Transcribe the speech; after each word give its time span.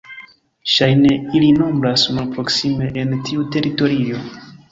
Ŝajne 0.75 1.11
ili 1.39 1.49
nombras 1.57 2.05
malproksime 2.17 2.89
en 3.03 3.13
tiu 3.29 3.47
teritorio. 3.57 4.27